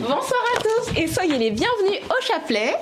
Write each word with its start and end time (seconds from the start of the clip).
Bonsoir 0.00 0.40
à 0.56 0.60
tous 0.62 0.98
et 0.98 1.06
soyez 1.06 1.36
les 1.36 1.50
bienvenus 1.50 2.00
au 2.08 2.24
chapelet. 2.24 2.74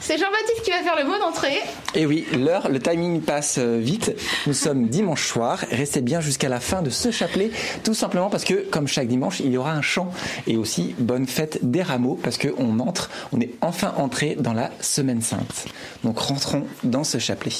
C'est 0.00 0.16
Jean-Baptiste 0.16 0.62
qui 0.64 0.70
va 0.70 0.78
faire 0.78 0.96
le 0.96 1.04
mot 1.04 1.18
d'entrée. 1.18 1.60
Et 1.94 2.06
oui, 2.06 2.26
l'heure, 2.32 2.70
le 2.70 2.80
timing 2.80 3.20
passe 3.20 3.58
euh, 3.58 3.76
vite. 3.78 4.12
Nous 4.46 4.54
sommes 4.54 4.88
dimanche 4.88 5.26
soir. 5.26 5.62
Restez 5.70 6.00
bien 6.00 6.22
jusqu'à 6.22 6.48
la 6.48 6.60
fin 6.60 6.80
de 6.80 6.88
ce 6.88 7.10
chapelet, 7.10 7.50
tout 7.84 7.92
simplement 7.92 8.30
parce 8.30 8.44
que, 8.44 8.66
comme 8.70 8.88
chaque 8.88 9.06
dimanche, 9.06 9.40
il 9.40 9.52
y 9.52 9.58
aura 9.58 9.72
un 9.72 9.82
chant 9.82 10.10
et 10.46 10.56
aussi 10.56 10.94
bonne 10.98 11.26
fête 11.26 11.58
des 11.62 11.82
rameaux 11.82 12.18
parce 12.22 12.38
qu'on 12.38 12.78
entre, 12.80 13.10
on 13.32 13.40
est 13.40 13.50
enfin 13.60 13.92
entré 13.98 14.34
dans 14.34 14.54
la 14.54 14.70
semaine 14.80 15.20
sainte. 15.20 15.66
Donc 16.04 16.18
rentrons 16.18 16.66
dans 16.84 17.04
ce 17.04 17.18
chapelet. 17.18 17.52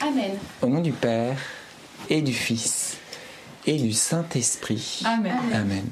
Amen. 0.00 0.38
Au 0.62 0.68
nom 0.68 0.80
du 0.80 0.92
Père 0.92 1.36
et 2.08 2.22
du 2.22 2.32
Fils 2.32 2.96
et 3.66 3.76
du 3.76 3.92
Saint-Esprit. 3.92 5.02
Amen. 5.04 5.36
Amen. 5.52 5.84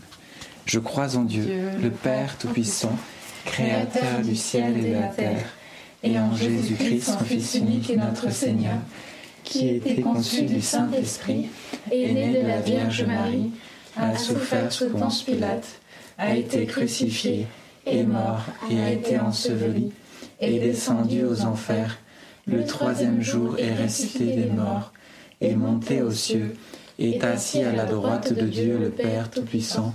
Je 0.66 0.80
crois 0.80 1.16
en 1.16 1.22
Dieu, 1.22 1.46
le 1.80 1.90
Père 1.90 2.36
Tout-Puissant, 2.38 2.96
Créateur 3.44 4.20
du 4.24 4.34
ciel 4.34 4.76
et 4.76 4.90
de 4.90 4.94
la 4.94 5.06
terre, 5.06 5.46
et 6.02 6.18
en 6.18 6.34
Jésus-Christ, 6.34 7.04
son 7.04 7.24
Fils 7.24 7.54
unique 7.54 7.88
et 7.88 7.96
notre 7.96 8.32
Seigneur, 8.32 8.78
qui 9.44 9.68
a 9.68 9.72
été 9.74 10.00
conçu 10.00 10.42
du 10.42 10.60
Saint-Esprit, 10.60 11.46
est 11.92 12.12
né 12.12 12.42
de 12.42 12.48
la 12.48 12.60
Vierge 12.60 13.04
Marie, 13.04 13.52
a 13.96 14.16
souffert 14.16 14.72
sous 14.72 14.90
Ponce 14.90 15.22
Pilate, 15.22 15.80
a 16.18 16.34
été 16.34 16.66
crucifié, 16.66 17.46
est 17.86 18.02
mort 18.02 18.44
et 18.68 18.80
a 18.80 18.90
été 18.90 19.20
enseveli, 19.20 19.92
est 20.40 20.58
descendu 20.58 21.24
aux 21.24 21.42
enfers, 21.42 21.96
le 22.48 22.64
troisième 22.64 23.22
jour 23.22 23.56
est 23.56 23.74
ressuscité 23.80 24.34
des 24.34 24.50
morts, 24.50 24.92
est 25.40 25.54
monté 25.54 26.02
aux 26.02 26.10
cieux, 26.10 26.56
est 26.98 27.22
assis 27.22 27.62
à 27.62 27.70
la 27.70 27.84
droite 27.84 28.32
de 28.32 28.46
Dieu 28.46 28.78
le 28.78 28.90
Père 28.90 29.30
Tout-Puissant, 29.30 29.94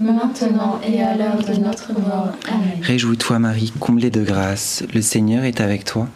maintenant 0.00 0.80
et 0.86 1.02
à 1.02 1.14
l'heure 1.14 1.38
de 1.38 1.54
notre 1.60 1.92
mort. 1.92 2.32
Amen. 2.48 2.78
Réjouis-toi 2.82 3.38
Marie, 3.38 3.72
comblée 3.78 4.10
de 4.10 4.24
grâce, 4.24 4.82
le 4.92 5.02
Seigneur 5.02 5.44
est 5.44 5.60
avec 5.60 5.84
toi. 5.84 6.08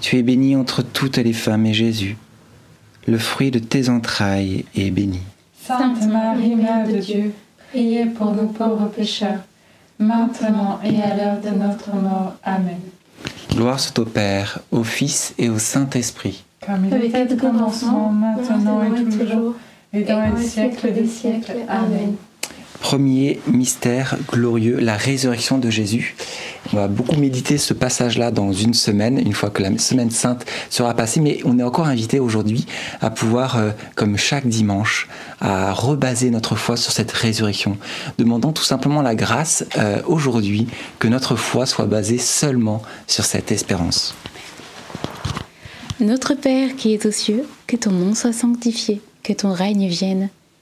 Tu 0.00 0.18
es 0.18 0.22
bénie 0.22 0.56
entre 0.56 0.82
toutes 0.82 1.16
les 1.16 1.32
femmes 1.32 1.66
et 1.66 1.74
Jésus, 1.74 2.16
le 3.06 3.18
fruit 3.18 3.50
de 3.50 3.58
tes 3.58 3.88
entrailles, 3.88 4.64
est 4.74 4.90
béni. 4.90 5.20
Sainte 5.60 6.06
Marie, 6.08 6.56
Mère 6.56 6.86
de 6.86 6.98
Dieu, 6.98 7.32
priez 7.70 8.06
pour 8.06 8.32
nous 8.32 8.48
pauvres 8.48 8.88
pécheurs, 8.88 9.40
maintenant 9.98 10.80
et 10.84 11.00
à 11.00 11.16
l'heure 11.16 11.40
de 11.40 11.56
notre 11.56 11.94
mort. 11.94 12.34
Amen. 12.44 12.80
Gloire 13.50 13.78
soit 13.78 13.98
au 14.00 14.04
Père, 14.04 14.58
au 14.70 14.82
Fils 14.82 15.34
et 15.38 15.48
au 15.48 15.58
Saint-Esprit. 15.58 16.44
Comme 16.66 16.86
il 16.86 17.04
était 17.04 17.32
au 17.32 17.36
commencement, 17.36 18.10
maintenant 18.10 18.82
et 18.82 19.04
toujours, 19.04 19.54
et 19.92 20.02
dans 20.02 20.34
les 20.34 20.42
siècles 20.42 20.92
des 20.92 21.06
siècles. 21.06 21.58
Amen. 21.68 22.14
Premier 22.82 23.40
mystère 23.46 24.16
glorieux, 24.28 24.78
la 24.80 24.96
résurrection 24.96 25.56
de 25.56 25.70
Jésus. 25.70 26.16
On 26.72 26.76
va 26.76 26.88
beaucoup 26.88 27.16
méditer 27.16 27.56
ce 27.56 27.74
passage-là 27.74 28.32
dans 28.32 28.52
une 28.52 28.74
semaine, 28.74 29.18
une 29.18 29.34
fois 29.34 29.50
que 29.50 29.62
la 29.62 29.78
semaine 29.78 30.10
sainte 30.10 30.44
sera 30.68 30.92
passée, 30.92 31.20
mais 31.20 31.38
on 31.44 31.60
est 31.60 31.62
encore 31.62 31.86
invité 31.86 32.18
aujourd'hui 32.18 32.66
à 33.00 33.10
pouvoir, 33.10 33.56
euh, 33.56 33.70
comme 33.94 34.16
chaque 34.16 34.48
dimanche, 34.48 35.08
à 35.40 35.72
rebaser 35.72 36.30
notre 36.30 36.56
foi 36.56 36.76
sur 36.76 36.90
cette 36.90 37.12
résurrection. 37.12 37.78
Demandons 38.18 38.52
tout 38.52 38.64
simplement 38.64 39.00
la 39.00 39.14
grâce 39.14 39.64
euh, 39.78 40.02
aujourd'hui 40.06 40.66
que 40.98 41.06
notre 41.06 41.36
foi 41.36 41.66
soit 41.66 41.86
basée 41.86 42.18
seulement 42.18 42.82
sur 43.06 43.24
cette 43.24 43.52
espérance. 43.52 44.16
Notre 46.00 46.34
Père 46.34 46.74
qui 46.76 46.94
es 46.94 47.06
aux 47.06 47.12
cieux, 47.12 47.44
que 47.68 47.76
ton 47.76 47.92
nom 47.92 48.16
soit 48.16 48.32
sanctifié, 48.32 49.00
que 49.22 49.32
ton 49.32 49.52
règne 49.52 49.86
vienne, 49.86 50.30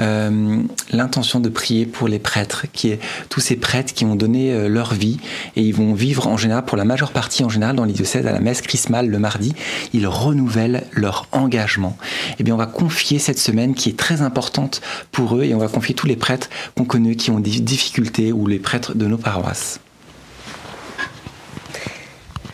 euh, 0.00 0.62
l'intention 0.92 1.40
de 1.40 1.48
prier 1.48 1.86
pour 1.86 2.08
les 2.08 2.18
prêtres, 2.18 2.66
qui 2.72 2.90
est 2.90 3.00
tous 3.28 3.40
ces 3.40 3.56
prêtres 3.56 3.94
qui 3.94 4.04
ont 4.04 4.14
donné 4.14 4.52
euh, 4.52 4.68
leur 4.68 4.94
vie 4.94 5.18
et 5.56 5.62
ils 5.62 5.74
vont 5.74 5.94
vivre 5.94 6.26
en 6.26 6.36
général, 6.36 6.64
pour 6.64 6.76
la 6.76 6.84
majeure 6.84 7.12
partie 7.12 7.44
en 7.44 7.48
général, 7.48 7.76
dans 7.76 7.84
les 7.84 7.92
diocèses 7.92 8.26
à 8.26 8.32
la 8.32 8.40
messe 8.40 8.62
chrismale 8.62 9.08
le 9.08 9.18
mardi, 9.18 9.54
ils 9.92 10.06
renouvellent 10.06 10.84
leur 10.92 11.26
engagement. 11.32 11.96
Et 12.38 12.42
bien, 12.42 12.54
on 12.54 12.58
va 12.58 12.66
confier 12.66 13.18
cette 13.18 13.38
semaine 13.38 13.74
qui 13.74 13.88
est 13.88 13.98
très 13.98 14.22
importante 14.22 14.80
pour 15.12 15.36
eux 15.36 15.44
et 15.44 15.54
on 15.54 15.58
va 15.58 15.68
confier 15.68 15.94
tous 15.94 16.06
les 16.06 16.16
prêtres 16.16 16.48
qu'on 16.76 16.84
connaît 16.84 17.16
qui 17.16 17.30
ont 17.30 17.40
des 17.40 17.60
difficultés 17.60 18.32
ou 18.32 18.46
les 18.46 18.58
prêtres 18.58 18.94
de 18.94 19.06
nos 19.06 19.18
paroisses. 19.18 19.80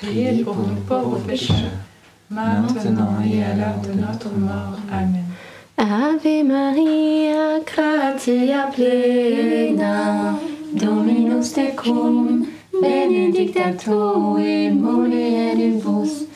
priez 0.00 0.42
pour 0.42 0.56
nous 0.56 0.80
pauvres 0.88 1.18
pécheurs, 1.26 1.56
maintenant 2.30 3.18
et 3.24 3.42
à 3.44 3.54
l'heure 3.54 3.80
de 3.82 4.00
notre 4.00 4.30
mort. 4.30 4.78
Amen. 4.90 5.24
Ave 5.76 6.44
Maria, 6.44 7.60
Gratia 7.64 8.68
plena, 8.74 10.38
Dominus 10.74 11.52
tecum, 11.52 12.46
benedicta 12.80 13.72
tu 13.72 14.38
in 14.38 14.74
mulieribus, 14.80 16.26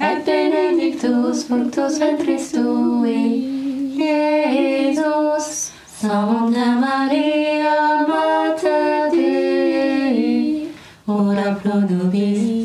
et 0.00 0.24
benedictus 0.24 1.44
fructus 1.44 1.98
ventris 1.98 2.52
tui, 2.52 3.96
Iesus. 3.96 5.72
Santa 6.00 6.80
Maria, 6.80 8.06
Mater 8.08 9.10
Dei, 9.10 10.68
ora 11.06 11.52
pro 11.60 11.80
nobis 11.80 12.59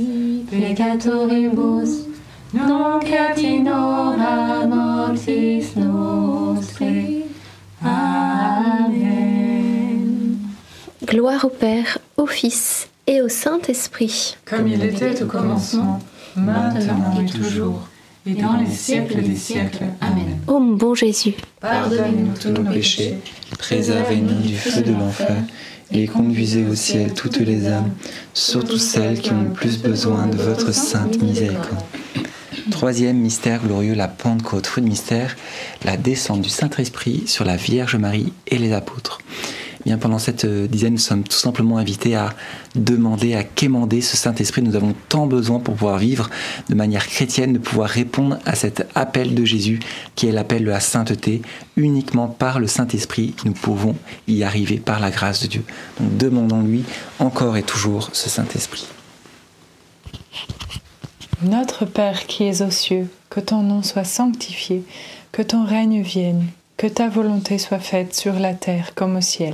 peccatoribus, 0.76 2.06
nunc 2.54 3.06
et 3.06 3.46
in 3.46 3.68
hora 3.68 4.66
mortis 4.68 5.76
nostre. 5.76 6.84
Amen. 7.82 9.08
Gloire 11.06 11.46
au 11.46 11.50
Père, 11.50 11.98
au 12.18 12.26
Fils 12.26 12.90
et 13.08 13.22
au 13.22 13.30
Saint-Esprit. 13.30 14.36
Comme 14.46 14.68
il 14.68 14.84
était 14.84 15.24
au 15.24 15.28
commencement, 15.28 16.02
maintenant 16.36 17.22
et 17.22 17.26
toujours, 17.26 17.88
et 18.26 18.34
dans 18.34 18.58
les 18.58 18.70
siècles 18.70 19.22
des 19.22 19.36
siècles. 19.36 19.86
Amen. 20.02 20.40
Ô 20.48 20.60
mon 20.60 20.76
bon 20.76 20.94
Jésus, 20.94 21.36
Pardonnez-nous 21.62 22.34
tous 22.42 22.50
nos 22.50 22.70
péchés, 22.70 23.20
Préservez-nous 23.58 24.42
du 24.42 24.58
feu 24.58 24.82
de 24.82 24.92
l'enfer 24.92 25.38
et 25.92 26.08
conduisez 26.08 26.66
au 26.66 26.76
ciel 26.76 27.14
toutes 27.14 27.40
les 27.40 27.68
âmes, 27.68 27.92
surtout 28.34 28.78
celles 28.78 29.20
qui 29.20 29.32
ont 29.32 29.44
le 29.44 29.52
plus 29.52 29.78
besoin 29.78 30.28
de 30.28 30.38
votre 30.38 30.74
sainte 30.74 31.22
miséricorde. 31.22 31.84
Troisième 32.72 33.18
mystère 33.18 33.62
glorieux, 33.62 33.94
la 33.94 34.08
Pentecôte. 34.08 34.66
Fruit 34.66 34.84
de 34.84 34.90
mystère, 34.90 35.36
la 35.84 35.98
descente 35.98 36.42
du 36.42 36.50
Saint-Esprit 36.50 37.24
sur 37.28 37.46
la 37.46 37.58
Vierge 37.58 37.96
Marie 37.96 38.34
et 38.48 38.58
les 38.58 38.74
apôtres. 38.74 39.20
Eh 39.86 39.90
Bien, 39.90 40.00
pendant 40.00 40.18
cette 40.18 40.46
euh, 40.46 40.68
dizaine, 40.68 40.94
nous 40.94 41.00
sommes 41.00 41.24
tout 41.24 41.38
simplement 41.38 41.78
invités 41.78 42.16
à 42.16 42.34
demander, 42.74 43.36
à 43.36 43.44
quémander 43.44 44.02
ce 44.02 44.18
Saint-Esprit. 44.18 44.64
Nous 44.64 44.76
avons 44.76 44.96
tant 45.10 45.28
besoin 45.28 45.60
pour 45.60 45.76
pouvoir 45.76 46.00
vivre 46.00 46.28
de 46.70 46.74
manière 46.74 47.06
chrétienne, 47.06 47.54
de 47.54 47.60
pouvoir 47.60 47.88
répondre 47.88 48.40
à 48.48 48.56
cet 48.56 48.88
appel 48.96 49.36
de 49.36 49.46
Jésus, 49.46 49.80
qui 50.16 50.26
est 50.26 50.32
l'appel 50.32 50.64
de 50.64 50.70
la 50.72 50.80
sainteté. 50.80 51.44
Uniquement 51.78 52.28
par 52.28 52.60
le 52.60 52.66
Saint-Esprit, 52.66 53.36
nous 53.46 53.54
pouvons 53.54 53.96
y 54.28 54.44
arriver 54.44 54.78
par 54.78 55.00
la 55.00 55.12
grâce 55.12 55.44
de 55.44 55.48
Dieu. 55.48 55.64
Donc 56.00 56.18
demandons-lui 56.18 56.84
encore 57.20 57.56
et 57.56 57.64
toujours 57.64 58.10
ce 58.12 58.28
Saint-Esprit. 58.28 58.88
Notre 61.44 61.86
Père 61.86 62.26
qui 62.26 62.46
es 62.46 62.64
aux 62.64 62.72
cieux, 62.72 63.08
que 63.30 63.40
ton 63.40 63.62
nom 63.62 63.84
soit 63.84 64.04
sanctifié, 64.04 64.84
que 65.32 65.44
ton 65.44 65.64
règne 65.64 66.02
vienne, 66.02 66.48
que 66.78 66.88
ta 66.88 67.08
volonté 67.08 67.60
soit 67.60 67.78
faite 67.78 68.16
sur 68.16 68.34
la 68.40 68.56
terre 68.56 68.96
comme 68.96 69.18
au 69.18 69.22
ciel. 69.22 69.54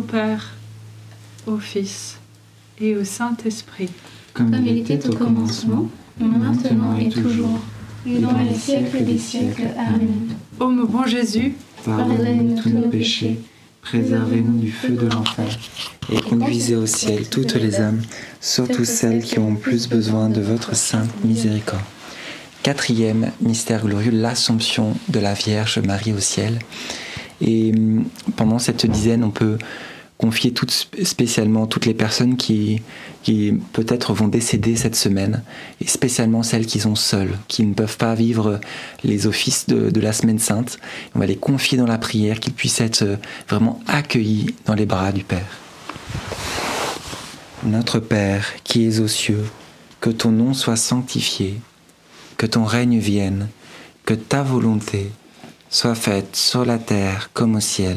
au 0.00 0.02
Père, 0.02 0.54
au 1.46 1.58
Fils 1.58 2.16
et 2.80 2.96
au 2.96 3.04
Saint-Esprit. 3.04 3.90
comme 4.32 4.54
il 4.54 4.78
était 4.78 5.06
au 5.06 5.12
commencement, 5.12 5.90
maintenant 6.18 6.96
et 6.96 7.10
toujours, 7.10 7.60
et 8.06 8.18
dans 8.18 8.32
les 8.38 8.54
siècles 8.54 9.04
des 9.04 9.18
siècles. 9.18 9.68
Amen. 9.76 10.28
Ô 10.58 10.68
mon 10.68 10.84
bon 10.84 11.04
Jésus, 11.04 11.52
pardonnez-nous 11.84 12.62
tous 12.62 12.70
nos 12.70 12.88
péchés, 12.88 13.40
préservez-nous 13.82 14.58
du 14.58 14.70
feu 14.70 14.94
de 14.94 15.06
l'enfer, 15.06 15.50
et 16.10 16.18
conduisez 16.22 16.76
au 16.76 16.86
ciel 16.86 17.28
toutes 17.28 17.56
les 17.56 17.78
âmes, 17.80 18.00
surtout 18.40 18.86
celles 18.86 19.22
qui 19.22 19.38
ont 19.38 19.54
plus 19.54 19.86
besoin 19.86 20.30
de 20.30 20.40
votre 20.40 20.74
sainte 20.74 21.12
miséricorde. 21.24 21.82
Quatrième 22.62 23.32
mystère 23.42 23.84
glorieux, 23.84 24.12
l'Assomption 24.12 24.94
de 25.08 25.20
la 25.20 25.34
Vierge 25.34 25.78
Marie 25.80 26.14
au 26.14 26.20
ciel. 26.20 26.58
Et 27.42 27.72
hum, 27.74 28.04
pendant 28.36 28.58
cette 28.58 28.84
dizaine, 28.86 29.24
on 29.24 29.30
peut 29.30 29.56
confier 30.20 30.52
toutes, 30.52 30.88
spécialement 31.02 31.66
toutes 31.66 31.86
les 31.86 31.94
personnes 31.94 32.36
qui, 32.36 32.82
qui 33.22 33.54
peut-être 33.72 34.12
vont 34.12 34.28
décéder 34.28 34.76
cette 34.76 34.94
semaine, 34.94 35.42
et 35.80 35.86
spécialement 35.86 36.42
celles 36.42 36.66
qui 36.66 36.78
sont 36.78 36.94
seules, 36.94 37.32
qui 37.48 37.64
ne 37.64 37.72
peuvent 37.72 37.96
pas 37.96 38.14
vivre 38.14 38.60
les 39.02 39.26
offices 39.26 39.66
de, 39.66 39.88
de 39.88 40.00
la 40.00 40.12
semaine 40.12 40.38
sainte. 40.38 40.78
On 41.14 41.20
va 41.20 41.26
les 41.26 41.36
confier 41.36 41.78
dans 41.78 41.86
la 41.86 41.96
prière, 41.96 42.38
qu'ils 42.38 42.52
puissent 42.52 42.82
être 42.82 43.18
vraiment 43.48 43.80
accueillis 43.86 44.54
dans 44.66 44.74
les 44.74 44.84
bras 44.84 45.10
du 45.10 45.24
Père. 45.24 45.58
Notre 47.64 47.98
Père 47.98 48.52
qui 48.62 48.84
es 48.84 49.00
aux 49.00 49.08
cieux, 49.08 49.46
que 50.02 50.10
ton 50.10 50.32
nom 50.32 50.52
soit 50.52 50.76
sanctifié, 50.76 51.58
que 52.36 52.44
ton 52.46 52.64
règne 52.64 52.98
vienne, 52.98 53.48
que 54.04 54.12
ta 54.12 54.42
volonté 54.42 55.10
soit 55.70 55.94
faite 55.94 56.36
sur 56.36 56.66
la 56.66 56.76
terre 56.76 57.30
comme 57.32 57.56
au 57.56 57.60
ciel. 57.60 57.96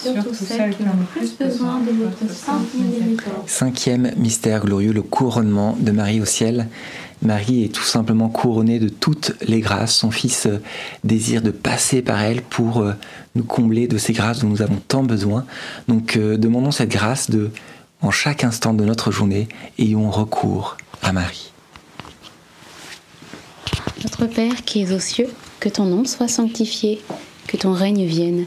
surtout 0.00 0.34
celles 0.34 0.76
qui 0.76 0.82
ont 0.82 0.86
le 0.98 1.20
plus 1.20 1.36
besoin 1.36 1.80
de 1.80 1.90
votre 1.92 2.32
sainte 2.32 2.74
miséricorde. 2.74 3.48
Cinquième 3.48 4.12
mystère 4.16 4.64
glorieux, 4.64 4.92
le 4.92 5.02
couronnement 5.02 5.76
de 5.78 5.90
Marie 5.90 6.20
au 6.20 6.24
ciel. 6.24 6.68
Marie 7.22 7.64
est 7.64 7.74
tout 7.74 7.82
simplement 7.82 8.28
couronnée 8.28 8.78
de 8.78 8.88
toutes 8.88 9.32
les 9.42 9.60
grâces. 9.60 9.96
Son 9.96 10.10
Fils 10.10 10.46
euh, 10.46 10.60
désire 11.02 11.40
de 11.40 11.50
passer 11.50 12.02
par 12.02 12.20
elle 12.20 12.42
pour 12.42 12.78
euh, 12.78 12.92
nous 13.34 13.44
combler 13.44 13.88
de 13.88 13.96
ces 13.96 14.12
grâces 14.12 14.40
dont 14.40 14.48
nous 14.48 14.62
avons 14.62 14.80
tant 14.86 15.02
besoin. 15.02 15.46
Donc 15.88 16.16
euh, 16.16 16.36
demandons 16.36 16.70
cette 16.70 16.90
grâce 16.90 17.30
de, 17.30 17.50
en 18.02 18.10
chaque 18.10 18.44
instant 18.44 18.74
de 18.74 18.84
notre 18.84 19.10
journée, 19.10 19.48
ayons 19.78 20.10
recours 20.10 20.76
à 21.02 21.12
Marie. 21.12 21.52
Notre 24.04 24.26
Père 24.26 24.64
qui 24.64 24.82
es 24.82 24.92
aux 24.92 25.00
cieux, 25.00 25.28
que 25.58 25.70
ton 25.70 25.84
nom 25.84 26.04
soit 26.04 26.28
sanctifié, 26.28 27.00
que 27.48 27.56
ton 27.56 27.72
règne 27.72 28.04
vienne, 28.04 28.46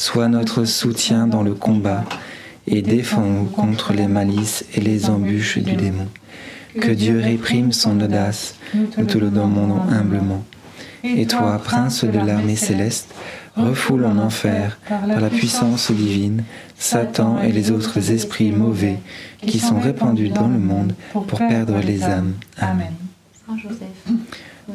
sois 0.00 0.28
notre 0.28 0.64
soutien 0.64 1.26
dans 1.26 1.42
le 1.42 1.52
combat 1.52 2.04
et 2.66 2.80
défends-nous 2.80 3.44
contre 3.44 3.92
les 3.92 4.06
malices 4.06 4.64
et 4.74 4.80
les 4.80 5.10
embûches 5.10 5.58
du 5.58 5.74
démon. 5.74 6.08
Que 6.80 6.90
Dieu 6.90 7.20
réprime 7.20 7.72
son 7.72 8.00
audace, 8.00 8.54
nous 8.74 9.04
te 9.04 9.18
le 9.18 9.28
demandons 9.28 9.82
humblement. 9.90 10.42
Et 11.04 11.26
toi, 11.26 11.60
prince 11.62 12.04
de 12.04 12.18
l'armée 12.18 12.56
céleste, 12.56 13.14
refoule 13.56 14.06
en 14.06 14.16
enfer, 14.16 14.78
par 14.88 15.20
la 15.20 15.28
puissance 15.28 15.90
divine, 15.90 16.44
Satan 16.78 17.38
et 17.42 17.52
les 17.52 17.70
autres 17.70 18.10
esprits 18.10 18.52
mauvais 18.52 18.96
qui 19.46 19.58
sont 19.58 19.80
répandus 19.80 20.30
dans 20.30 20.48
le 20.48 20.58
monde 20.58 20.94
pour 21.12 21.26
perdre 21.26 21.78
les 21.78 22.04
âmes. 22.04 22.32
Amen. 22.58 22.94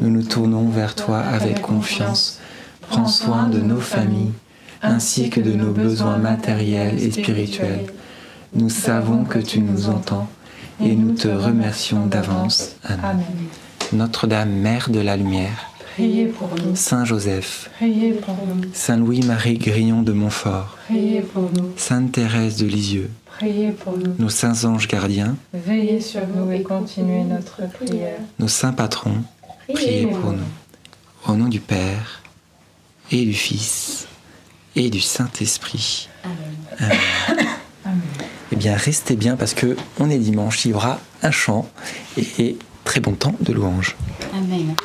Nous 0.01 0.09
nous 0.11 0.23
tournons 0.23 0.69
vers 0.69 0.93
toi 0.93 1.17
avec 1.17 1.61
confiance. 1.61 2.39
Prends 2.87 3.07
soin 3.07 3.47
de 3.47 3.59
nos 3.59 3.79
familles, 3.79 4.31
ainsi 4.85 5.29
que 5.29 5.39
de 5.41 5.53
nos 5.53 5.71
besoins 5.71 6.17
matériels 6.17 6.99
et 7.01 7.11
spirituels. 7.11 7.85
Nous 8.53 8.69
savons 8.69 9.23
que 9.25 9.39
tu 9.39 9.59
nous 9.59 9.89
entends 9.89 10.27
et 10.81 10.95
nous 10.95 11.13
te 11.13 11.27
remercions 11.27 12.05
d'avance. 12.05 12.75
Amen. 12.83 13.23
Notre-Dame, 13.93 14.51
Mère 14.51 14.89
de 14.89 14.99
la 14.99 15.15
Lumière, 15.17 15.69
Priez 15.95 16.25
pour 16.25 16.49
nous. 16.63 16.75
Saint 16.75 17.05
Joseph, 17.05 17.69
Priez 17.77 18.11
pour 18.13 18.35
nous. 18.47 18.63
Saint 18.73 18.97
Louis-Marie 18.97 19.57
Grillon 19.57 20.01
de 20.01 20.11
Montfort, 20.11 20.77
Priez 20.87 21.21
pour 21.21 21.49
nous. 21.55 21.71
Sainte 21.77 22.11
Thérèse 22.13 22.57
de 22.57 22.65
Lisieux, 22.65 23.09
Priez 23.37 23.71
pour 23.71 23.97
nous. 23.97 24.13
nos 24.19 24.29
saints 24.29 24.65
anges 24.65 24.87
gardiens, 24.87 25.35
Veillez 25.53 26.01
sur 26.01 26.21
nous 26.35 26.51
et 26.51 26.63
continuez 26.63 27.23
notre 27.23 27.61
prière. 27.71 28.17
nos 28.39 28.47
saints 28.49 28.73
patrons, 28.73 29.23
priez 29.73 30.07
pour 30.07 30.31
nous. 30.33 30.49
Au 31.27 31.33
nom 31.35 31.47
du 31.47 31.59
Père 31.61 32.21
et 33.11 33.23
du 33.23 33.33
Fils 33.33 34.07
et 34.75 34.89
du 34.89 35.01
Saint-Esprit. 35.01 36.09
Amen. 36.23 37.47
Eh 38.51 38.55
bien, 38.55 38.75
restez 38.75 39.15
bien 39.15 39.35
parce 39.35 39.53
que 39.53 39.75
on 39.99 40.09
est 40.09 40.17
dimanche, 40.17 40.65
il 40.65 40.71
y 40.71 40.73
aura 40.73 40.99
un 41.23 41.31
chant 41.31 41.69
et 42.17 42.57
très 42.83 42.99
bon 42.99 43.13
temps 43.13 43.35
de 43.39 43.53
louange. 43.53 43.95
Amen. 44.33 44.75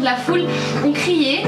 De 0.00 0.04
la 0.04 0.16
foule 0.16 0.42
ont 0.84 0.92
crié 0.92 1.44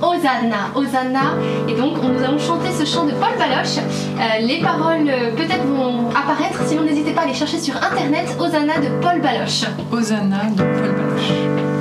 Hosanna, 0.00 0.70
Hosanna. 0.74 1.34
Et 1.68 1.74
donc 1.74 1.94
on- 2.02 2.08
nous 2.08 2.22
allons 2.24 2.38
chanter 2.38 2.68
ce 2.72 2.84
chant 2.86 3.04
de 3.04 3.10
Paul 3.12 3.30
Baloche. 3.38 3.76
Euh, 3.78 4.40
les 4.40 4.60
paroles 4.60 5.08
euh, 5.08 5.34
peut-être 5.34 5.64
vont 5.66 6.08
apparaître, 6.10 6.60
sinon 6.66 6.82
n'hésitez 6.84 7.12
pas 7.12 7.22
à 7.22 7.26
les 7.26 7.34
chercher 7.34 7.58
sur 7.58 7.74
internet. 7.76 8.34
Hosanna 8.38 8.78
de 8.78 8.88
Paul 9.02 9.20
Baloche. 9.20 9.64
Hosanna 9.92 10.44
de 10.56 10.62
Paul 10.62 10.94
Baloche. 10.96 11.71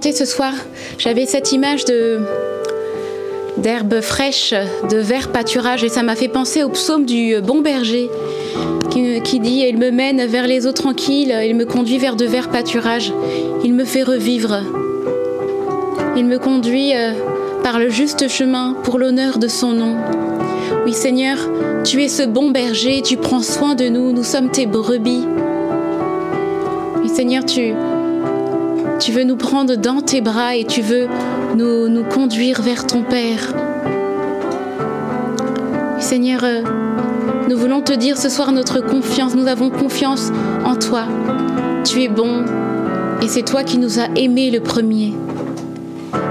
Ce 0.00 0.24
soir. 0.24 0.52
J'avais 0.98 1.26
cette 1.26 1.52
image 1.52 1.84
de 1.84 2.20
d'herbe 3.58 4.00
fraîche, 4.00 4.54
de 4.90 4.96
vert 4.96 5.30
pâturage 5.30 5.84
et 5.84 5.90
ça 5.90 6.02
m'a 6.02 6.16
fait 6.16 6.28
penser 6.28 6.62
au 6.62 6.70
psaume 6.70 7.04
du 7.04 7.34
bon 7.42 7.60
berger 7.60 8.08
qui, 8.90 9.20
qui 9.20 9.40
dit 9.40 9.64
Il 9.68 9.76
me 9.76 9.90
mène 9.90 10.24
vers 10.24 10.46
les 10.46 10.66
eaux 10.66 10.72
tranquilles, 10.72 11.34
il 11.44 11.54
me 11.54 11.66
conduit 11.66 11.98
vers 11.98 12.16
de 12.16 12.24
verts 12.24 12.48
pâturages, 12.48 13.12
il 13.62 13.74
me 13.74 13.84
fait 13.84 14.02
revivre. 14.02 14.62
Il 16.16 16.24
me 16.24 16.38
conduit 16.38 16.96
euh, 16.96 17.12
par 17.62 17.78
le 17.78 17.90
juste 17.90 18.28
chemin 18.28 18.74
pour 18.82 18.98
l'honneur 18.98 19.38
de 19.38 19.48
son 19.48 19.72
nom. 19.72 19.96
Oui 20.86 20.94
Seigneur, 20.94 21.36
tu 21.84 22.02
es 22.02 22.08
ce 22.08 22.22
bon 22.22 22.50
berger, 22.50 23.02
tu 23.02 23.16
prends 23.16 23.42
soin 23.42 23.74
de 23.74 23.84
nous, 23.88 24.12
nous 24.12 24.24
sommes 24.24 24.50
tes 24.50 24.66
brebis. 24.66 25.26
Oui 27.02 27.08
Seigneur, 27.08 27.44
tu, 27.44 27.74
tu 29.00 29.12
veux 29.12 29.24
nous 29.24 29.36
prendre 29.36 29.76
dans 29.76 30.02
tes 30.02 30.20
bras 30.20 30.56
et 30.56 30.64
tu 30.64 30.82
veux 30.82 31.08
nous, 31.56 32.04
conduire 32.04 32.60
vers 32.60 32.86
ton 32.86 33.02
Père. 33.02 33.54
Seigneur, 35.98 36.40
euh, 36.44 36.62
nous 37.48 37.56
voulons 37.56 37.80
te 37.80 37.94
dire 37.94 38.18
ce 38.18 38.28
soir 38.28 38.52
notre 38.52 38.80
confiance, 38.80 39.34
nous 39.34 39.46
avons 39.46 39.70
confiance 39.70 40.30
en 40.66 40.76
toi. 40.76 41.04
Tu 41.84 42.02
es 42.02 42.08
bon 42.08 42.44
et 43.22 43.28
c'est 43.28 43.42
toi 43.42 43.64
qui 43.64 43.78
nous 43.78 43.98
as 43.98 44.08
aimés 44.16 44.50
le 44.50 44.60
premier. 44.60 45.14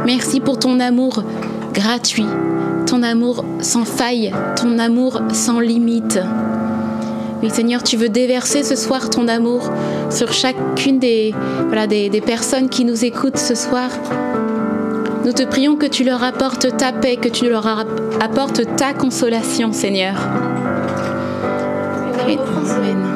Merci 0.05 0.39
pour 0.39 0.59
ton 0.59 0.79
amour 0.79 1.23
gratuit, 1.73 2.27
ton 2.85 3.01
amour 3.01 3.45
sans 3.61 3.85
faille, 3.85 4.31
ton 4.55 4.77
amour 4.77 5.21
sans 5.33 5.59
limite. 5.59 6.19
Oui, 7.41 7.49
Seigneur, 7.49 7.83
tu 7.83 7.95
veux 7.95 8.09
déverser 8.09 8.63
ce 8.63 8.75
soir 8.75 9.09
ton 9.09 9.27
amour 9.27 9.71
sur 10.09 10.33
chacune 10.33 10.99
des, 10.99 11.33
voilà, 11.67 11.87
des, 11.87 12.09
des 12.09 12.21
personnes 12.21 12.69
qui 12.69 12.83
nous 12.83 13.05
écoutent 13.05 13.37
ce 13.37 13.55
soir. 13.55 13.89
Nous 15.25 15.31
te 15.31 15.43
prions 15.43 15.75
que 15.75 15.85
tu 15.85 16.03
leur 16.03 16.23
apportes 16.23 16.75
ta 16.77 16.91
paix, 16.91 17.15
que 17.15 17.29
tu 17.29 17.49
leur 17.49 17.65
apportes 18.19 18.75
ta 18.75 18.93
consolation, 18.93 19.71
Seigneur. 19.71 20.15
Amen. 22.21 23.08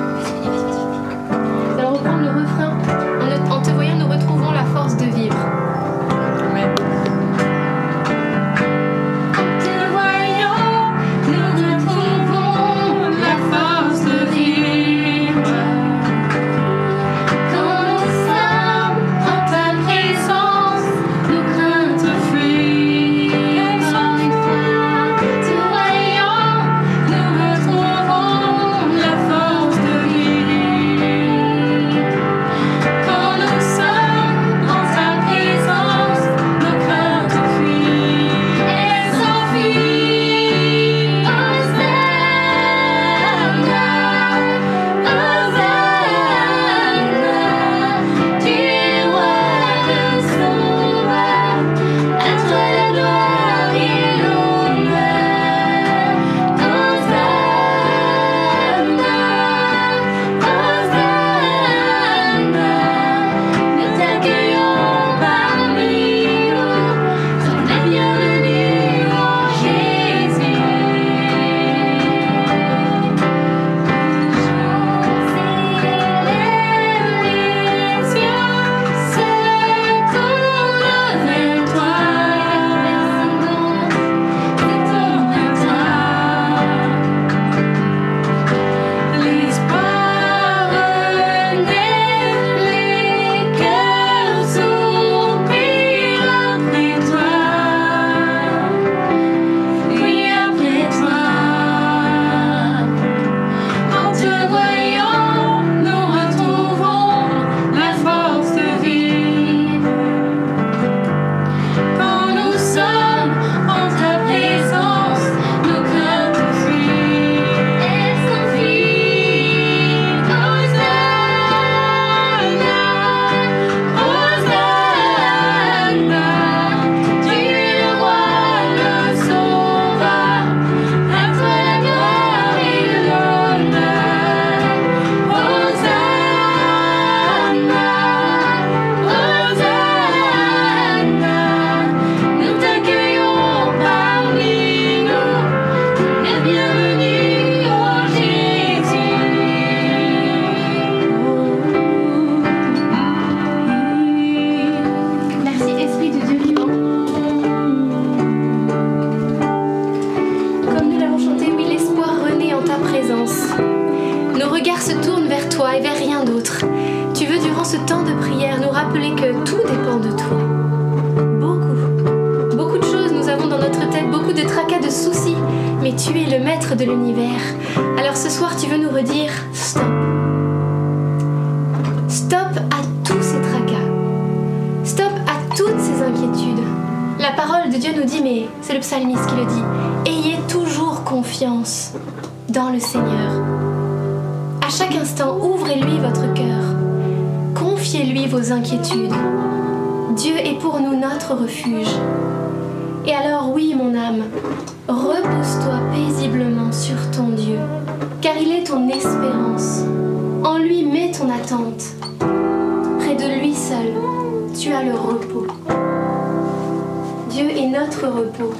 Dieu 217.29 217.49
est 217.49 217.67
notre 217.67 218.07
repos. 218.07 218.53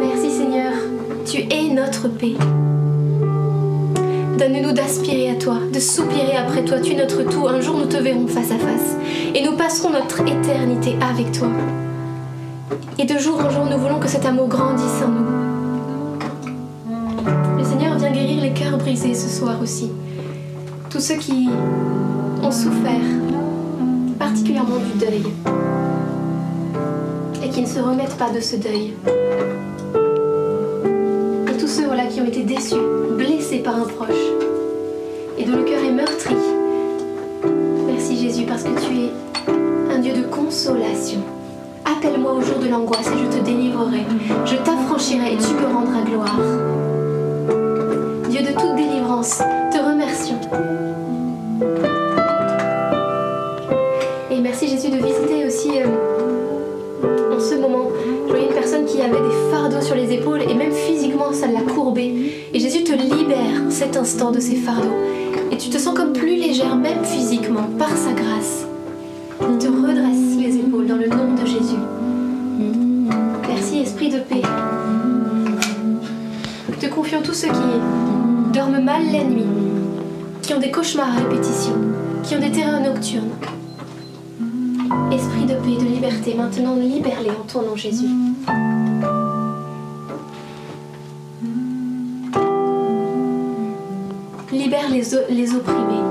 Merci 0.00 0.30
Seigneur, 0.30 0.72
tu 1.26 1.38
es 1.38 1.68
notre 1.72 2.08
paix. 2.08 2.34
Donne-nous 4.38 4.72
d'aspirer 4.72 5.30
à 5.30 5.34
toi, 5.34 5.58
de 5.72 5.80
soupirer 5.80 6.36
après 6.36 6.64
toi. 6.64 6.78
Tu 6.80 6.92
es 6.92 6.96
notre 6.96 7.22
tout. 7.24 7.48
Un 7.48 7.60
jour, 7.60 7.78
nous 7.78 7.86
te 7.86 7.96
verrons 7.96 8.26
face 8.26 8.50
à 8.52 8.58
face. 8.58 8.96
Et 9.34 9.42
nous 9.42 9.56
passerons 9.56 9.90
notre 9.90 10.20
éternité 10.20 10.96
avec 11.00 11.32
toi. 11.32 11.48
Et 12.98 13.04
de 13.04 13.18
jour 13.18 13.40
en 13.40 13.50
jour, 13.50 13.64
nous 13.64 13.78
voulons 13.78 13.98
que 13.98 14.08
cet 14.08 14.26
amour 14.26 14.48
grandisse 14.48 15.02
en 15.04 15.08
nous. 15.08 15.26
Le 17.58 17.64
Seigneur 17.64 17.96
vient 17.96 18.12
guérir 18.12 18.42
les 18.42 18.52
cœurs 18.52 18.78
brisés 18.78 19.14
ce 19.14 19.28
soir 19.28 19.60
aussi. 19.60 19.90
Tous 20.90 21.00
ceux 21.00 21.16
qui 21.16 21.48
ont 22.44 22.50
souffert, 22.50 23.00
particulièrement 24.18 24.76
du 24.76 24.98
deuil, 24.98 25.22
et 27.42 27.48
qui 27.48 27.62
ne 27.62 27.66
se 27.66 27.78
remettent 27.80 28.16
pas 28.16 28.30
de 28.30 28.40
ce 28.40 28.56
deuil. 28.56 28.92
Et 31.48 31.56
tous 31.56 31.68
ceux 31.68 31.86
voilà, 31.86 32.04
qui 32.04 32.20
ont 32.20 32.26
été 32.26 32.42
déçus, 32.42 32.74
blessés 33.16 33.60
par 33.60 33.76
un 33.76 33.84
proche, 33.84 34.24
et 35.38 35.44
dont 35.44 35.56
le 35.56 35.62
cœur 35.62 35.82
est 35.82 35.92
meurtri. 35.92 36.34
Merci 37.86 38.18
Jésus 38.18 38.44
parce 38.44 38.62
que 38.62 38.78
tu 38.78 38.94
es 38.94 39.10
un 39.94 39.98
Dieu 40.00 40.12
de 40.12 40.22
consolation. 40.22 41.20
Appelle-moi 41.84 42.32
au 42.34 42.42
jour 42.42 42.58
de 42.58 42.68
l'angoisse 42.68 43.08
et 43.08 43.18
je 43.18 43.38
te 43.38 43.44
délivrerai. 43.44 44.04
Je 44.44 44.56
t'affranchirai 44.56 45.32
et 45.32 45.38
tu 45.38 45.54
me 45.54 45.72
rendras 45.72 46.02
gloire. 46.02 46.36
Dieu 48.28 48.42
de 48.42 48.52
toute 48.52 48.76
délivrance, 48.76 49.38
te 49.72 49.78
remercions. 49.78 50.40
Qui 58.94 59.02
avait 59.02 59.20
des 59.20 59.50
fardeaux 59.50 59.80
sur 59.80 59.96
les 59.96 60.12
épaules 60.12 60.42
et 60.42 60.54
même 60.54 60.72
physiquement 60.72 61.32
ça 61.32 61.48
l'a 61.48 61.62
courbé. 61.62 62.48
Et 62.52 62.60
Jésus 62.60 62.84
te 62.84 62.92
libère 62.92 63.70
cet 63.70 63.96
instant 63.96 64.30
de 64.30 64.38
ces 64.38 64.54
fardeaux. 64.54 64.94
Et 65.50 65.56
tu 65.56 65.68
te 65.68 65.78
sens 65.78 65.94
comme 65.94 66.12
plus 66.12 66.36
légère, 66.36 66.76
même 66.76 67.04
physiquement, 67.04 67.68
par 67.78 67.90
sa 67.90 68.12
grâce. 68.12 68.66
Il 69.40 69.58
te 69.58 69.66
redresse 69.66 70.38
les 70.38 70.56
épaules 70.58 70.86
dans 70.86 70.96
le 70.96 71.08
nom 71.08 71.34
de 71.34 71.44
Jésus. 71.46 71.82
Merci 73.48 73.80
Esprit 73.80 74.10
de 74.10 74.18
paix. 74.18 74.42
Te 76.80 76.86
confions 76.86 77.22
tous 77.22 77.34
ceux 77.34 77.48
qui 77.48 78.52
dorment 78.52 78.82
mal 78.82 79.02
la 79.12 79.24
nuit, 79.24 79.44
qui 80.42 80.54
ont 80.54 80.60
des 80.60 80.70
cauchemars 80.70 81.08
à 81.08 81.20
répétition, 81.20 81.74
qui 82.22 82.36
ont 82.36 82.40
des 82.40 82.52
terreurs 82.52 82.80
nocturnes. 82.80 83.30
Esprit 85.14 85.44
de 85.46 85.54
paix, 85.54 85.76
de 85.76 85.88
liberté, 85.88 86.34
maintenant 86.34 86.74
libère-les 86.74 87.30
en 87.30 87.44
ton 87.46 87.62
nom 87.62 87.76
Jésus. 87.76 88.08
Libère 94.50 94.90
les, 94.90 95.02
les 95.30 95.54
opprimés, 95.54 96.02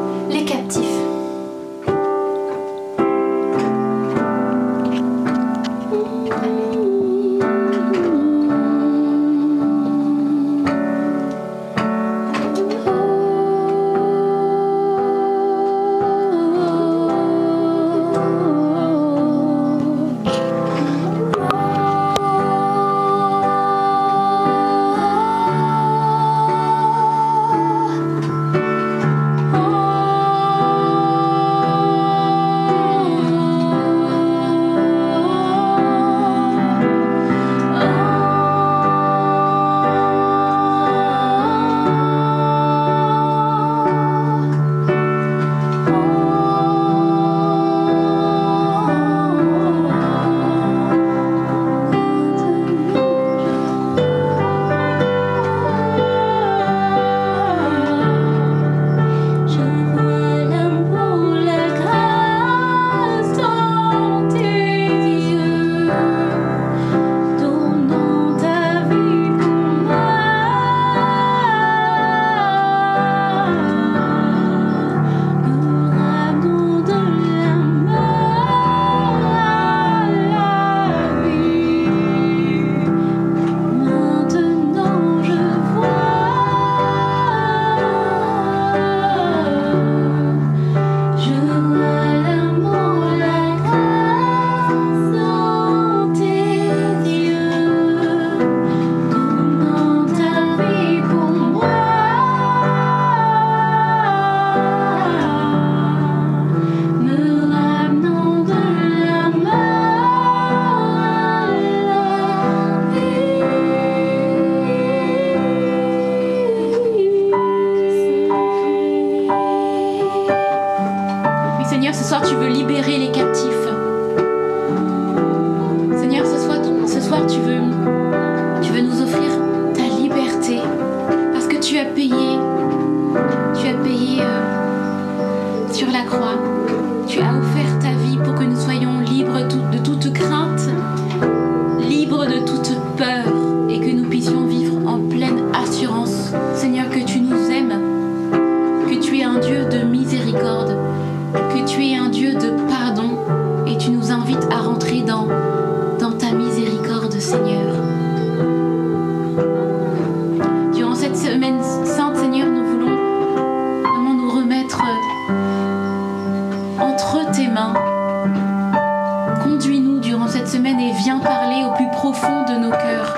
profond 172.14 172.43
de 172.43 172.59
nos 172.59 172.70
cœurs. 172.70 173.18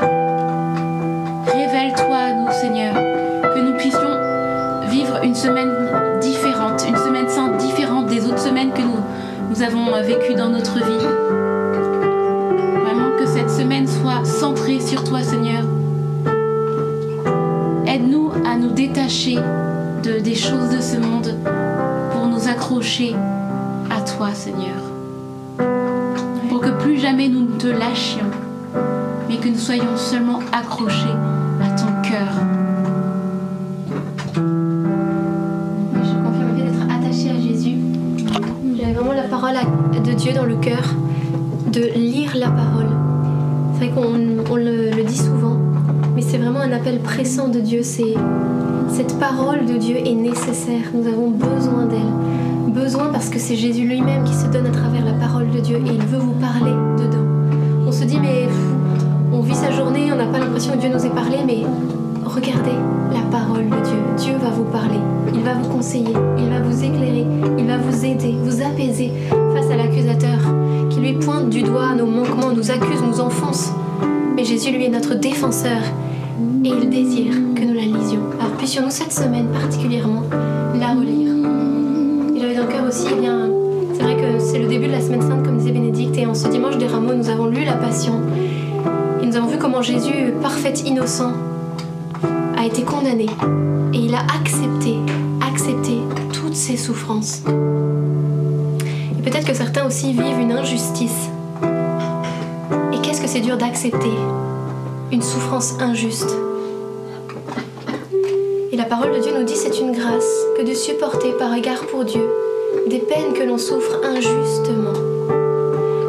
Révèle-toi 1.48 2.16
à 2.16 2.34
nous, 2.34 2.52
Seigneur, 2.52 2.94
que 2.94 3.60
nous 3.60 3.76
puissions 3.76 4.00
vivre 4.90 5.22
une 5.22 5.36
semaine 5.36 5.74
différente, 6.22 6.86
une 6.88 6.96
semaine 6.96 7.28
sainte 7.28 7.58
différente 7.58 8.08
des 8.08 8.26
autres 8.26 8.40
semaines 8.40 8.72
que 8.72 8.82
nous, 8.82 9.00
nous 9.50 9.62
avons 9.62 9.92
vécues 10.02 10.36
dans 10.36 10.48
notre 10.48 10.76
vie. 10.76 11.08
Vraiment 12.84 13.18
que 13.20 13.26
cette 13.26 13.50
semaine 13.50 13.86
soit 13.86 14.24
centrée 14.24 14.80
sur 14.80 15.04
toi, 15.04 15.22
Seigneur. 15.22 15.64
Aide-nous 17.88 18.32
à 18.46 18.56
nous 18.56 18.72
détacher 18.72 19.38
de, 20.04 20.20
des 20.20 20.36
choses 20.36 20.70
de 20.70 20.80
ce 20.80 20.98
monde 20.98 21.36
pour 22.12 22.28
nous 22.28 22.48
accrocher 22.48 23.14
à 23.90 24.00
toi, 24.02 24.30
Seigneur. 24.34 24.80
Pour 26.50 26.62
que 26.62 26.70
plus 26.70 26.98
jamais 26.98 27.28
nous 27.28 27.42
ne 27.42 27.58
te 27.58 27.68
lâchions, 27.68 28.32
que 29.46 29.50
nous 29.52 29.60
soyons 29.60 29.96
seulement 29.96 30.40
accrochés 30.52 31.06
à 31.62 31.70
ton 31.80 31.86
cœur. 32.02 32.34
Je 35.94 36.14
confirme 36.24 36.50
le 36.50 36.58
fait 36.58 36.64
d'être 36.64 36.84
attaché 36.86 37.30
à 37.30 37.40
Jésus. 37.40 37.76
J'avais 38.76 38.94
vraiment 38.94 39.14
la 39.14 39.28
parole 39.28 39.54
de 40.04 40.14
Dieu 40.14 40.34
dans 40.34 40.46
le 40.46 40.56
cœur, 40.56 40.82
de 41.72 41.94
lire 41.96 42.32
la 42.36 42.50
parole. 42.50 42.88
C'est 43.74 43.86
vrai 43.86 43.92
qu'on 43.94 44.52
on 44.52 44.56
le, 44.56 44.90
le 44.90 45.04
dit 45.04 45.18
souvent, 45.18 45.60
mais 46.16 46.24
c'est 46.24 46.40
vraiment 46.40 46.62
un 46.62 46.72
appel 46.72 47.00
pressant 47.02 47.48
de 47.48 47.60
Dieu. 47.60 47.84
C'est 47.84 48.16
cette 48.90 49.20
parole 49.20 49.68
de 49.68 49.78
Dieu 49.78 49.98
est 49.98 50.16
nécessaire. 50.16 50.90
Nous 50.92 51.08
avons 51.08 51.30
besoin 51.30 51.86
d'elle. 51.86 52.74
Besoin 52.74 53.10
parce 53.12 53.30
que 53.30 53.38
c'est 53.38 53.56
Jésus 53.56 53.86
lui-même 53.86 54.24
qui 54.24 54.34
se 54.34 54.48
donne 54.48 54.66
à 54.66 54.72
travers 54.72 55.06
la 55.06 55.14
parole 55.14 55.52
de 55.52 55.60
Dieu 55.60 55.78
et 55.78 55.92
il 55.94 56.02
veut 56.02 56.18
vous 56.18 56.34
parler 56.34 56.74
dedans. 56.98 57.28
On 57.86 57.92
se 57.92 58.06
dit 58.06 58.20
mais 58.20 58.48
vit 59.46 59.56
sa 59.56 59.72
journée, 59.72 60.12
on 60.12 60.16
n'a 60.16 60.26
pas 60.26 60.40
l'impression 60.40 60.74
que 60.74 60.80
Dieu 60.80 60.90
nous 60.90 61.06
ait 61.06 61.10
parlé, 61.10 61.38
mais 61.46 61.60
regardez 62.26 62.76
la 63.14 63.22
parole 63.32 63.66
de 63.66 63.86
Dieu. 63.86 63.98
Dieu 64.18 64.34
va 64.42 64.50
vous 64.50 64.64
parler, 64.64 65.00
il 65.34 65.42
va 65.42 65.54
vous 65.54 65.70
conseiller, 65.70 66.14
il 66.38 66.50
va 66.50 66.62
vous 66.62 66.84
éclairer, 66.84 67.26
il 67.58 67.68
va 67.68 67.78
vous 67.78 68.06
aider, 68.06 68.36
vous 68.44 68.62
apaiser 68.62 69.12
face 69.30 69.70
à 69.72 69.76
l'accusateur 69.76 70.40
qui 70.90 71.00
lui 71.00 71.14
pointe 71.14 71.50
du 71.50 71.62
doigt 71.62 71.94
nos 71.96 72.08
manquements, 72.08 72.52
nous 72.52 72.72
accuse, 72.72 73.02
nous 73.06 73.20
enfonce. 73.20 73.72
Mais 74.36 74.44
Jésus, 74.44 74.72
lui, 74.72 74.86
est 74.86 74.90
notre 74.90 75.16
défenseur 75.16 75.82
et 76.64 76.70
il 76.70 76.90
désire 76.90 77.34
que 77.56 77.64
nous 77.64 77.74
la 77.74 77.82
lisions. 77.82 78.22
Alors 78.40 78.54
puissions-nous 78.58 78.90
cette 78.90 79.14
semaine 79.14 79.48
particulièrement 79.48 80.24
la 80.80 80.88
relire. 80.88 81.32
Et 82.36 82.40
j'avais 82.40 82.56
dans 82.56 82.64
le 82.64 82.68
cœur 82.68 82.88
aussi, 82.88 83.08
eh 83.12 83.22
bien, 83.22 83.50
c'est 83.94 84.02
vrai 84.02 84.16
que 84.16 84.40
c'est 84.40 84.60
le 84.60 84.68
début 84.68 84.88
de 84.88 84.92
la 84.92 85.02
semaine 85.02 85.22
sainte, 85.22 85.44
comme 85.44 85.58
disait 85.58 85.72
Bénédicte, 85.72 86.18
et 86.18 86.26
en 86.26 86.34
ce 86.34 86.48
dimanche 86.48 86.78
des 86.78 86.88
rameaux, 86.88 87.14
nous 87.14 87.30
avons 87.30 87.46
lu 87.46 87.64
la 87.64 87.74
Passion. 87.74 88.20
Et 89.22 89.26
nous 89.26 89.36
avons 89.36 89.48
vu 89.48 89.58
comment 89.58 89.82
Jésus, 89.82 90.34
parfait 90.42 90.74
innocent, 90.86 91.34
a 92.58 92.66
été 92.66 92.84
condamné 92.84 93.28
et 93.94 93.98
il 93.98 94.16
a 94.16 94.22
accepté, 94.40 94.96
accepté 95.48 95.98
toutes 96.34 96.56
ses 96.56 96.78
souffrances. 96.78 97.44
Et 99.18 99.22
peut-être 99.22 99.46
que 99.46 99.54
certains 99.54 99.86
aussi 99.86 100.14
vivent 100.14 100.40
une 100.40 100.52
injustice. 100.52 101.30
Et 102.94 102.98
qu'est-ce 103.02 103.22
que 103.22 103.28
c'est 103.28 103.42
dur 103.42 103.58
d'accepter 103.58 104.12
une 105.12 105.22
souffrance 105.22 105.76
injuste? 105.80 106.36
Et 108.72 108.78
la 108.78 108.86
parole 108.86 109.14
de 109.14 109.20
Dieu 109.20 109.32
nous 109.38 109.46
dit 109.46 109.56
c'est 109.56 109.80
une 109.80 109.92
grâce 109.92 110.30
que 110.58 110.64
de 110.64 110.74
supporter 110.74 111.32
par 111.38 111.54
égard 111.54 111.86
pour 111.88 112.04
Dieu 112.04 112.28
des 112.88 113.00
peines 113.00 113.34
que 113.34 113.44
l'on 113.44 113.58
souffre 113.58 114.02
injustement. 114.04 114.94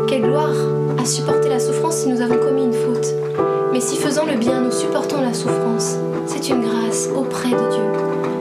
Quelle 0.09 0.23
gloire 0.23 0.55
à 0.99 1.05
supporter 1.05 1.46
souffrance 1.59 1.97
si 1.97 2.09
nous 2.09 2.21
avons 2.21 2.39
commis 2.39 2.65
une 2.65 2.73
faute. 2.73 3.15
Mais 3.73 3.81
si 3.81 3.97
faisant 3.97 4.25
le 4.25 4.37
bien, 4.37 4.61
nous 4.61 4.71
supportons 4.71 5.21
la 5.21 5.35
souffrance, 5.35 5.97
c'est 6.27 6.49
une 6.49 6.63
grâce 6.63 7.09
auprès 7.15 7.51
de 7.51 7.71
Dieu, 7.71 7.83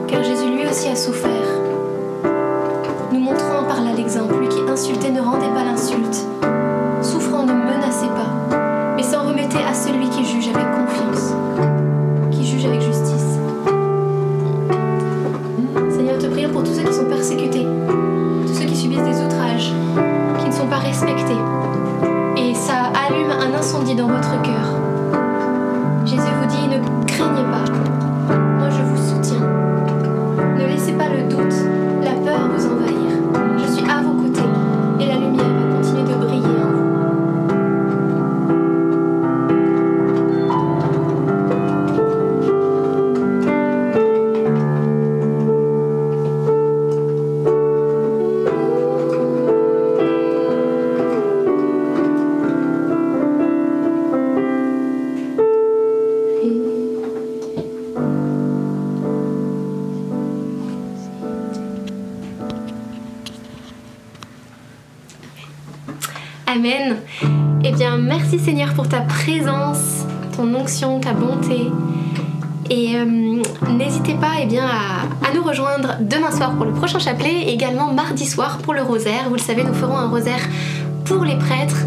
car 0.06 0.22
Jésus 0.22 0.50
lui 0.50 0.66
aussi 0.68 0.88
a 0.88 0.96
souffert. 0.96 1.30
Nous 3.12 3.20
montrons 3.20 3.64
par 3.68 3.82
là 3.82 3.92
l'exemple, 3.96 4.38
lui 4.38 4.48
qui 4.48 4.60
insultait 4.68 5.10
ne 5.10 5.20
rendait 5.20 5.52
pas 5.54 5.64
l'insulte, 5.64 6.26
Amen. 66.66 66.96
Eh 67.62 67.70
bien, 67.70 67.96
merci 67.96 68.40
Seigneur 68.40 68.74
pour 68.74 68.88
ta 68.88 69.00
présence, 69.00 70.04
ton 70.36 70.52
onction, 70.52 70.98
ta 70.98 71.12
bonté. 71.12 71.70
Et 72.70 72.96
euh, 72.96 73.40
n'hésitez 73.70 74.14
pas 74.14 74.32
eh 74.42 74.46
bien, 74.46 74.64
à, 74.66 75.32
nous 75.32 75.44
rejoindre 75.44 75.94
demain 76.00 76.32
soir 76.32 76.56
pour 76.56 76.64
le 76.64 76.72
prochain 76.72 76.98
chapelet 76.98 77.42
et 77.42 77.52
également 77.52 77.92
mardi 77.92 78.26
soir 78.26 78.58
pour 78.58 78.74
le 78.74 78.82
rosaire. 78.82 79.28
Vous 79.28 79.36
le 79.36 79.40
savez, 79.40 79.62
nous 79.62 79.74
ferons 79.74 79.96
un 79.96 80.08
rosaire 80.08 80.40
pour 81.04 81.24
les 81.24 81.36
prêtres, 81.36 81.85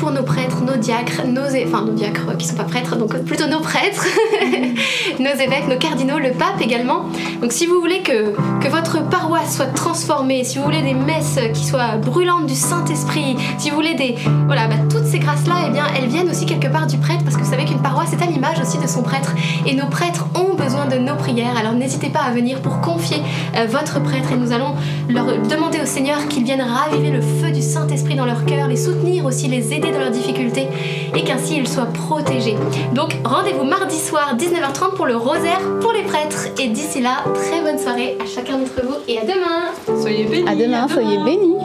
pour 0.00 0.10
nos 0.10 0.22
prêtres, 0.22 0.62
nos 0.62 0.76
diacres, 0.76 1.26
nos, 1.26 1.42
enfin 1.66 1.84
nos 1.84 1.92
diacres 1.92 2.30
euh, 2.30 2.34
qui 2.34 2.46
sont 2.46 2.56
pas 2.56 2.64
prêtres, 2.64 2.96
donc 2.96 3.14
plutôt 3.24 3.46
nos 3.46 3.60
prêtres, 3.60 4.06
nos 5.20 5.30
évêques, 5.30 5.68
nos 5.68 5.76
cardinaux, 5.76 6.18
le 6.18 6.30
pape 6.30 6.58
également. 6.62 7.04
Donc 7.42 7.52
si 7.52 7.66
vous 7.66 7.78
voulez 7.80 8.00
que, 8.00 8.32
que 8.60 8.68
votre 8.68 9.06
paroisse 9.10 9.56
soit 9.56 9.66
transformée, 9.74 10.42
si 10.42 10.56
vous 10.56 10.64
voulez 10.64 10.80
des 10.80 10.94
messes 10.94 11.38
qui 11.52 11.66
soient 11.66 11.98
brûlantes 11.98 12.46
du 12.46 12.54
Saint-Esprit, 12.54 13.36
si 13.58 13.68
vous 13.68 13.76
voulez 13.76 13.94
des... 13.94 14.16
Voilà, 14.46 14.68
bah, 14.68 14.76
toutes 14.88 15.04
ces 15.04 15.18
grâces-là, 15.18 15.66
eh 15.68 15.70
bien, 15.70 15.84
elles 15.94 16.08
viennent 16.08 16.30
aussi 16.30 16.46
quelque 16.46 16.68
part 16.68 16.86
du 16.86 16.96
prêtre, 16.96 17.22
parce 17.22 17.36
que 17.36 17.42
vous 17.42 17.50
savez 17.50 17.66
qu'une 17.66 17.82
paroisse 17.82 18.14
est 18.14 18.22
à 18.22 18.26
l'image 18.26 18.58
aussi 18.58 18.78
de 18.78 18.86
son 18.86 19.02
prêtre, 19.02 19.34
et 19.66 19.74
nos 19.74 19.86
prêtres 19.86 20.24
ont 20.34 20.49
de 20.90 20.98
nos 20.98 21.14
prières, 21.14 21.56
alors 21.56 21.72
n'hésitez 21.72 22.08
pas 22.08 22.20
à 22.20 22.30
venir 22.32 22.60
pour 22.60 22.80
confier 22.80 23.22
euh, 23.56 23.66
votre 23.66 24.02
prêtre, 24.02 24.32
et 24.32 24.36
nous 24.36 24.52
allons 24.52 24.74
leur 25.08 25.26
demander 25.48 25.80
au 25.80 25.86
Seigneur 25.86 26.26
qu'il 26.28 26.44
vienne 26.44 26.60
raviver 26.60 27.10
le 27.10 27.20
feu 27.20 27.50
du 27.52 27.62
Saint-Esprit 27.62 28.16
dans 28.16 28.26
leur 28.26 28.44
cœur, 28.44 28.68
les 28.68 28.76
soutenir 28.76 29.24
aussi, 29.24 29.48
les 29.48 29.72
aider 29.72 29.92
dans 29.92 29.98
leurs 29.98 30.10
difficultés, 30.10 30.68
et 31.14 31.22
qu'ainsi 31.24 31.56
ils 31.56 31.68
soient 31.68 31.86
protégés. 31.86 32.56
Donc 32.94 33.16
rendez-vous 33.24 33.64
mardi 33.64 33.98
soir, 33.98 34.36
19h30 34.36 34.96
pour 34.96 35.06
le 35.06 35.16
rosaire 35.16 35.60
pour 35.80 35.92
les 35.92 36.02
prêtres, 36.02 36.48
et 36.58 36.68
d'ici 36.68 37.00
là, 37.00 37.24
très 37.34 37.60
bonne 37.60 37.78
soirée 37.78 38.18
à 38.20 38.26
chacun 38.26 38.58
d'entre 38.58 38.84
vous, 38.84 38.96
et 39.08 39.18
à 39.18 39.22
demain 39.22 40.00
Soyez 40.00 40.24
bénis. 40.24 40.48
À 40.48 40.54
demain, 40.54 40.88
soyez 40.88 41.18
bénis. 41.18 41.59